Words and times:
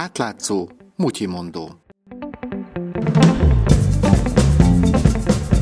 átlátszó, 0.00 0.68
mutyimondó. 0.96 1.70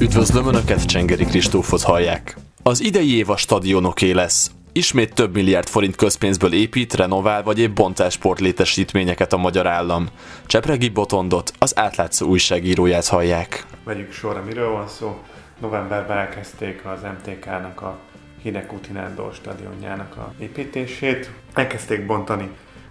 Üdvözlöm 0.00 0.46
Önöket, 0.46 0.84
Csengeri 0.84 1.24
Kristófot 1.24 1.82
hallják. 1.82 2.36
Az 2.62 2.80
idei 2.80 3.16
év 3.16 3.30
a 3.30 3.36
stadionoké 3.36 4.10
lesz. 4.10 4.50
Ismét 4.72 5.14
több 5.14 5.34
milliárd 5.34 5.68
forint 5.68 5.96
közpénzből 5.96 6.52
épít, 6.52 6.94
renovál 6.94 7.42
vagy 7.42 7.58
épp 7.58 7.74
bontássport 7.74 8.40
létesítményeket 8.40 9.32
a 9.32 9.36
magyar 9.36 9.66
állam. 9.66 10.08
Csepregi 10.46 10.88
Botondot, 10.88 11.52
az 11.58 11.78
átlátszó 11.78 12.26
újságíróját 12.26 13.06
hallják. 13.06 13.66
Vegyük 13.84 14.12
sorra, 14.12 14.42
miről 14.42 14.70
van 14.70 14.88
szó. 14.88 15.18
Novemberben 15.60 16.18
elkezdték 16.18 16.84
az 16.84 17.00
MTK-nak 17.02 17.82
a 17.82 17.98
Hideg 18.42 18.72
Utinándor 18.72 19.34
stadionjának 19.34 20.16
a 20.16 20.32
építését. 20.38 21.30
Elkezdték 21.54 22.06
bontani 22.06 22.50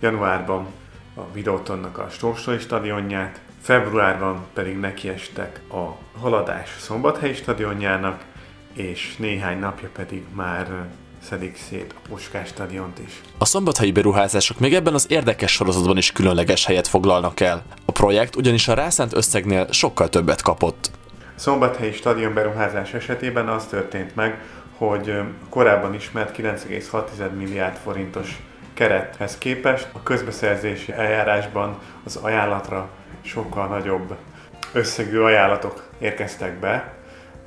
januárban 0.00 0.66
a 1.14 1.32
Videótonnak 1.32 1.98
a 1.98 2.08
Stórsai 2.10 2.58
stadionját, 2.58 3.40
februárban 3.60 4.44
pedig 4.52 4.78
nekiestek 4.78 5.60
a 5.70 5.96
Haladás 6.20 6.76
Szombathelyi 6.78 7.34
stadionjának, 7.34 8.24
és 8.72 9.16
néhány 9.16 9.58
napja 9.58 9.88
pedig 9.92 10.24
már 10.34 10.86
szedik 11.22 11.56
szét 11.56 11.94
a 11.96 12.08
Puskás 12.08 12.48
stadiont 12.48 12.98
is. 12.98 13.20
A 13.38 13.44
szombathelyi 13.44 13.92
beruházások 13.92 14.58
még 14.58 14.74
ebben 14.74 14.94
az 14.94 15.06
érdekes 15.08 15.52
sorozatban 15.52 15.96
is 15.96 16.12
különleges 16.12 16.64
helyet 16.64 16.88
foglalnak 16.88 17.40
el. 17.40 17.62
A 17.84 17.92
projekt 17.92 18.36
ugyanis 18.36 18.68
a 18.68 18.74
rászánt 18.74 19.14
összegnél 19.14 19.66
sokkal 19.70 20.08
többet 20.08 20.42
kapott. 20.42 20.90
A 21.36 21.40
szombathelyi 21.40 21.92
stadion 21.92 22.34
beruházás 22.34 22.92
esetében 22.92 23.48
az 23.48 23.66
történt 23.66 24.14
meg, 24.14 24.40
hogy 24.76 25.20
korábban 25.48 25.94
ismert 25.94 26.36
9,6 26.36 27.36
milliárd 27.36 27.76
forintos 27.76 28.36
kerethez 28.74 29.38
képest 29.38 29.88
a 29.92 30.02
közbeszerzési 30.02 30.92
eljárásban 30.92 31.78
az 32.04 32.16
ajánlatra 32.16 32.88
sokkal 33.20 33.66
nagyobb 33.66 34.16
összegű 34.72 35.18
ajánlatok 35.18 35.88
érkeztek 35.98 36.58
be 36.58 36.94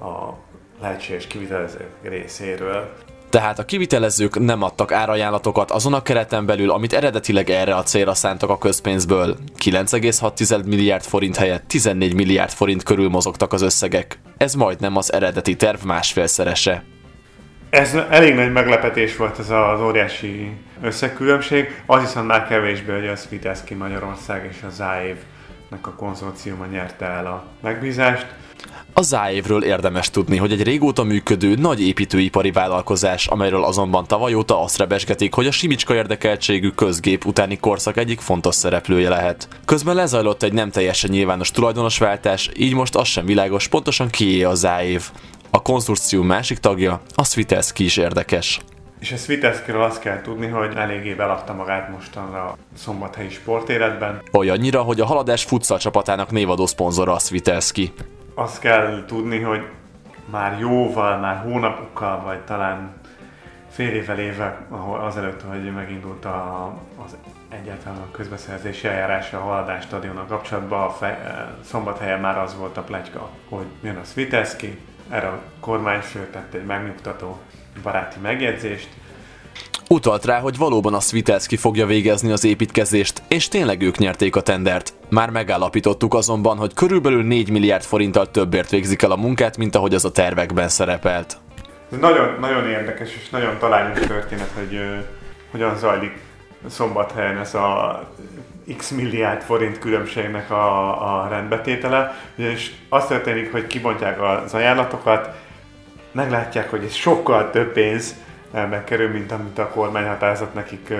a 0.00 0.32
lehetséges 0.80 1.26
kivitelezők 1.26 1.90
részéről. 2.02 2.92
Tehát 3.30 3.58
a 3.58 3.64
kivitelezők 3.64 4.38
nem 4.38 4.62
adtak 4.62 4.92
árajánlatokat 4.92 5.70
azon 5.70 5.94
a 5.94 6.02
kereten 6.02 6.46
belül, 6.46 6.70
amit 6.70 6.92
eredetileg 6.92 7.50
erre 7.50 7.74
a 7.74 7.82
célra 7.82 8.14
szántak 8.14 8.50
a 8.50 8.58
közpénzből. 8.58 9.36
9,6 9.58 10.64
milliárd 10.64 11.02
forint 11.02 11.36
helyett 11.36 11.64
14 11.66 12.14
milliárd 12.14 12.50
forint 12.50 12.82
körül 12.82 13.08
mozogtak 13.08 13.52
az 13.52 13.62
összegek. 13.62 14.18
Ez 14.36 14.54
majdnem 14.54 14.96
az 14.96 15.12
eredeti 15.12 15.56
terv 15.56 15.84
másfélszerese. 15.84 16.84
Ez 17.74 17.94
elég 18.10 18.34
nagy 18.34 18.52
meglepetés 18.52 19.16
volt 19.16 19.38
ez 19.38 19.50
az 19.50 19.80
óriási 19.80 20.50
összekülönbség. 20.82 21.82
Az 21.86 22.00
viszont 22.00 22.26
már 22.26 22.46
kevésbé, 22.46 22.92
hogy 22.92 23.06
a 23.06 23.16
Sviteszki 23.16 23.74
Magyarország 23.74 24.48
és 24.50 24.62
a 24.62 24.70
Záév 24.70 25.16
a 25.82 25.90
konzorciuma 25.90 26.66
nyerte 26.66 27.04
el 27.04 27.26
a 27.26 27.44
megbízást. 27.62 28.26
A 28.92 29.02
Záévről 29.02 29.64
érdemes 29.64 30.10
tudni, 30.10 30.36
hogy 30.36 30.52
egy 30.52 30.62
régóta 30.62 31.02
működő 31.02 31.54
nagy 31.54 31.80
építőipari 31.80 32.50
vállalkozás, 32.50 33.26
amelyről 33.26 33.64
azonban 33.64 34.06
tavaly 34.06 34.34
óta 34.34 34.62
azt 34.62 34.78
rebesgetik, 34.78 35.34
hogy 35.34 35.46
a 35.46 35.50
simicska 35.50 35.94
érdekeltségű 35.94 36.68
közgép 36.68 37.24
utáni 37.24 37.58
korszak 37.58 37.96
egyik 37.96 38.20
fontos 38.20 38.54
szereplője 38.54 39.08
lehet. 39.08 39.48
Közben 39.64 39.94
lezajlott 39.94 40.42
egy 40.42 40.52
nem 40.52 40.70
teljesen 40.70 41.10
nyilvános 41.10 41.50
tulajdonosváltás, 41.50 42.50
így 42.56 42.74
most 42.74 42.96
az 42.96 43.08
sem 43.08 43.26
világos 43.26 43.68
pontosan 43.68 44.08
kié 44.08 44.42
a 44.42 44.54
Záév. 44.54 45.10
A 45.54 45.62
konszorcium 45.62 46.26
másik 46.26 46.58
tagja, 46.58 47.00
a 47.14 47.24
Svitelski 47.24 47.84
is 47.84 47.96
érdekes. 47.96 48.60
És 48.98 49.12
a 49.12 49.16
Svitelskiről 49.16 49.82
azt 49.82 50.00
kell 50.00 50.20
tudni, 50.20 50.46
hogy 50.46 50.74
eléggé 50.76 51.14
beladta 51.14 51.52
magát 51.52 51.90
mostanra 51.90 52.44
a 52.44 52.56
szombathelyi 52.76 53.28
sportéletben. 53.28 54.22
Olyannyira, 54.32 54.82
hogy 54.82 55.00
a 55.00 55.04
haladás 55.04 55.44
futsal 55.44 55.78
csapatának 55.78 56.30
névadó 56.30 56.66
szponzora 56.66 57.12
a 57.12 57.18
Svitelski. 57.18 57.92
Azt 58.34 58.60
kell 58.60 59.04
tudni, 59.06 59.40
hogy 59.40 59.66
már 60.30 60.58
jóval, 60.60 61.18
már 61.18 61.36
hónapokkal, 61.36 62.22
vagy 62.24 62.38
talán 62.38 62.94
fél 63.70 63.94
évvel 63.94 64.18
évek 64.18 64.58
azelőtt, 65.00 65.42
hogy 65.42 65.72
megindult 65.72 66.24
a, 66.24 66.66
az 67.04 67.16
egyáltalán 67.48 67.98
a 67.98 68.10
közbeszerzési 68.10 68.86
eljárása 68.86 69.38
a 69.38 69.42
haladás 69.42 69.84
stadionnal 69.84 70.26
kapcsolatban, 70.26 70.82
a 70.82 70.90
fe, 70.90 71.54
szombathelyen 71.64 72.20
már 72.20 72.38
az 72.38 72.56
volt 72.56 72.76
a 72.76 72.82
pletyka, 72.82 73.30
hogy 73.48 73.66
jön 73.82 73.96
a 73.96 74.04
Svitelski, 74.04 74.78
erre 75.10 75.26
a 75.26 75.42
kormányfő 75.60 76.28
tett 76.32 76.54
egy 76.54 76.64
megnyugtató 76.64 77.38
baráti 77.82 78.18
megjegyzést. 78.22 78.88
Utalt 79.88 80.24
rá, 80.24 80.40
hogy 80.40 80.56
valóban 80.56 80.94
a 80.94 81.00
Svitelski 81.00 81.56
fogja 81.56 81.86
végezni 81.86 82.32
az 82.32 82.44
építkezést, 82.44 83.22
és 83.28 83.48
tényleg 83.48 83.82
ők 83.82 83.98
nyerték 83.98 84.36
a 84.36 84.40
tendert. 84.40 84.94
Már 85.08 85.30
megállapítottuk 85.30 86.14
azonban, 86.14 86.56
hogy 86.56 86.74
körülbelül 86.74 87.22
4 87.22 87.50
milliárd 87.50 87.82
forinttal 87.82 88.30
többért 88.30 88.70
végzik 88.70 89.02
el 89.02 89.10
a 89.10 89.16
munkát, 89.16 89.56
mint 89.56 89.74
ahogy 89.74 89.94
az 89.94 90.04
a 90.04 90.12
tervekben 90.12 90.68
szerepelt. 90.68 91.36
Ez 91.92 91.98
nagyon, 91.98 92.36
nagyon 92.40 92.68
érdekes 92.68 93.14
és 93.14 93.30
nagyon 93.30 93.58
talányos 93.58 93.98
történet, 93.98 94.50
hogy 94.54 94.74
uh, 94.74 95.04
hogyan 95.50 95.76
zajlik 95.76 96.18
szombathelyen 96.68 97.38
ez 97.38 97.54
a 97.54 98.00
x 98.76 98.90
milliárd 98.90 99.42
forint 99.42 99.78
különbségnek 99.78 100.50
a, 100.50 101.24
a 101.24 101.28
rendbetétele, 101.28 102.14
és 102.34 102.70
azt 102.88 103.08
történik, 103.08 103.52
hogy 103.52 103.66
kibontják 103.66 104.22
az 104.22 104.54
ajánlatokat, 104.54 105.42
meglátják, 106.12 106.70
hogy 106.70 106.84
ez 106.84 106.92
sokkal 106.92 107.50
több 107.50 107.72
pénz 107.72 108.14
megkerül, 108.50 109.10
mint 109.10 109.32
amit 109.32 109.58
a 109.58 109.68
kormányhatározat 109.68 110.54
nekik 110.54 110.92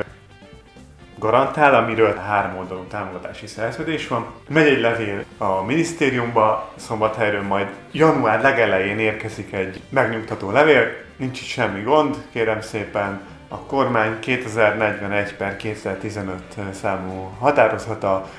garantál, 1.19 1.75
amiről 1.75 2.17
három 2.17 2.57
oldalú 2.57 2.83
támogatási 2.83 3.47
szerződés 3.47 4.09
van. 4.09 4.27
Megy 4.49 4.67
egy 4.67 4.81
levél 4.81 5.25
a 5.39 5.63
minisztériumba, 5.63 6.73
szombathelyről 6.77 7.43
majd 7.43 7.69
január 7.93 8.43
legelején 8.43 8.99
érkezik 8.99 9.53
egy 9.53 9.81
megnyugtató 9.89 10.51
levél, 10.51 10.87
nincs 11.17 11.41
itt 11.41 11.47
semmi 11.47 11.83
gond, 11.83 12.17
kérem 12.33 12.61
szépen, 12.61 13.21
a 13.55 13.67
kormány 13.67 14.19
2041 14.21 15.37
per 15.37 15.57
2015 15.57 16.43
számú 16.73 17.31
határozata 17.39 18.31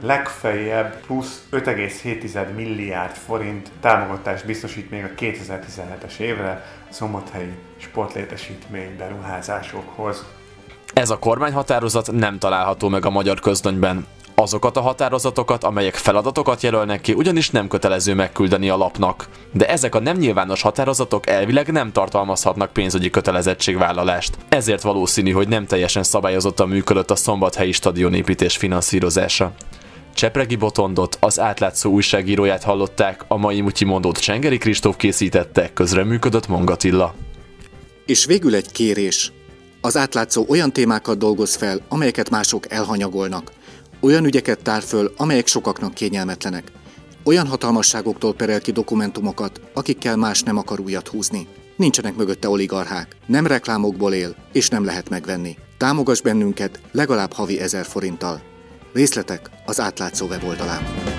legfeljebb 0.00 1.00
plusz 1.06 1.42
5,7 1.52 2.54
milliárd 2.54 3.14
forint 3.14 3.70
támogatást 3.80 4.46
biztosít 4.46 4.90
még 4.90 5.04
a 5.04 5.20
2017-es 5.20 6.18
évre 6.18 6.64
a 6.90 6.92
szombathelyi 6.92 7.52
sportlétesítmény 7.76 8.96
beruházásokhoz. 8.98 10.24
Ez 10.94 11.10
a 11.10 11.18
kormányhatározat 11.18 12.12
nem 12.12 12.38
található 12.38 12.88
meg 12.88 13.06
a 13.06 13.10
magyar 13.10 13.40
közlönyben. 13.40 14.06
Azokat 14.42 14.76
a 14.76 14.80
határozatokat, 14.80 15.64
amelyek 15.64 15.94
feladatokat 15.94 16.62
jelölnek 16.62 17.00
ki, 17.00 17.12
ugyanis 17.12 17.50
nem 17.50 17.68
kötelező 17.68 18.14
megküldeni 18.14 18.68
a 18.68 18.76
lapnak. 18.76 19.28
De 19.52 19.68
ezek 19.68 19.94
a 19.94 20.00
nem 20.00 20.16
nyilvános 20.16 20.62
határozatok 20.62 21.26
elvileg 21.26 21.72
nem 21.72 21.92
tartalmazhatnak 21.92 22.72
pénzügyi 22.72 23.10
kötelezettségvállalást. 23.10 24.36
Ezért 24.48 24.82
valószínű, 24.82 25.30
hogy 25.30 25.48
nem 25.48 25.66
teljesen 25.66 26.02
szabályozottan 26.02 26.68
működött 26.68 27.10
a 27.10 27.16
szombathelyi 27.16 27.72
stadionépítés 27.72 28.56
finanszírozása. 28.56 29.52
Csepregi 30.14 30.56
Botondot, 30.56 31.16
az 31.20 31.40
átlátszó 31.40 31.90
újságíróját 31.90 32.62
hallották, 32.62 33.24
a 33.28 33.36
mai 33.36 33.60
Mutyi 33.60 33.84
Mondót 33.84 34.18
Csengeri 34.18 34.58
Kristóf 34.58 34.96
készítette, 34.96 35.72
közreműködött 35.72 36.48
Mongatilla. 36.48 37.14
És 38.06 38.24
végül 38.24 38.54
egy 38.54 38.72
kérés. 38.72 39.32
Az 39.80 39.96
átlátszó 39.96 40.44
olyan 40.48 40.72
témákat 40.72 41.18
dolgoz 41.18 41.54
fel, 41.54 41.80
amelyeket 41.88 42.30
mások 42.30 42.72
elhanyagolnak– 42.72 43.52
olyan 44.02 44.24
ügyeket 44.24 44.62
tár 44.62 44.82
föl, 44.82 45.12
amelyek 45.16 45.46
sokaknak 45.46 45.94
kényelmetlenek. 45.94 46.72
Olyan 47.24 47.46
hatalmasságoktól 47.46 48.34
perel 48.34 48.60
ki 48.60 48.72
dokumentumokat, 48.72 49.60
akikkel 49.74 50.16
más 50.16 50.42
nem 50.42 50.56
akar 50.56 50.80
újat 50.80 51.08
húzni. 51.08 51.46
Nincsenek 51.76 52.16
mögötte 52.16 52.48
oligarchák, 52.48 53.16
nem 53.26 53.46
reklámokból 53.46 54.12
él, 54.12 54.34
és 54.52 54.68
nem 54.68 54.84
lehet 54.84 55.08
megvenni. 55.08 55.56
Támogass 55.76 56.20
bennünket 56.20 56.80
legalább 56.92 57.32
havi 57.32 57.60
ezer 57.60 57.84
forinttal. 57.84 58.42
Részletek 58.92 59.50
az 59.66 59.80
átlátszó 59.80 60.26
weboldalán. 60.26 61.11